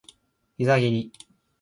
[0.57, 1.13] 膝蹴り